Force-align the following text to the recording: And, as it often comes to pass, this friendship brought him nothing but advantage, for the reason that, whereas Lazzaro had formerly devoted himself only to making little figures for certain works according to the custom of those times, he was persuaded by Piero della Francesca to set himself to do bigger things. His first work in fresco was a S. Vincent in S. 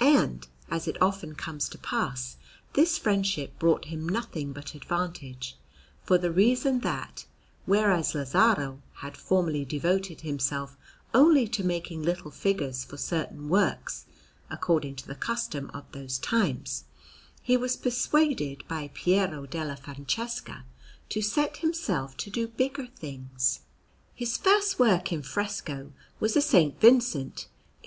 And, 0.00 0.48
as 0.70 0.88
it 0.88 0.96
often 0.98 1.34
comes 1.34 1.68
to 1.68 1.76
pass, 1.78 2.38
this 2.72 2.96
friendship 2.96 3.58
brought 3.58 3.84
him 3.84 4.08
nothing 4.08 4.54
but 4.54 4.74
advantage, 4.74 5.58
for 6.02 6.16
the 6.16 6.30
reason 6.32 6.80
that, 6.80 7.26
whereas 7.66 8.14
Lazzaro 8.14 8.80
had 9.04 9.14
formerly 9.14 9.66
devoted 9.66 10.22
himself 10.22 10.78
only 11.12 11.46
to 11.48 11.62
making 11.64 12.02
little 12.02 12.30
figures 12.30 12.82
for 12.82 12.96
certain 12.96 13.50
works 13.50 14.06
according 14.48 14.94
to 14.96 15.06
the 15.06 15.14
custom 15.14 15.70
of 15.74 15.84
those 15.92 16.16
times, 16.18 16.84
he 17.42 17.58
was 17.58 17.76
persuaded 17.76 18.66
by 18.68 18.90
Piero 18.94 19.44
della 19.44 19.76
Francesca 19.76 20.64
to 21.10 21.20
set 21.20 21.58
himself 21.58 22.16
to 22.16 22.30
do 22.30 22.48
bigger 22.48 22.86
things. 22.86 23.60
His 24.14 24.38
first 24.38 24.78
work 24.78 25.12
in 25.12 25.20
fresco 25.22 25.92
was 26.20 26.36
a 26.36 26.38
S. 26.38 26.72
Vincent 26.80 27.48
in 27.82 27.86
S. - -